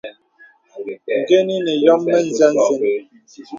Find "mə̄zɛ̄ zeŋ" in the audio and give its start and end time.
2.11-2.55